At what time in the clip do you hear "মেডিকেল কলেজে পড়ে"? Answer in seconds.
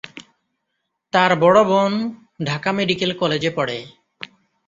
2.71-3.77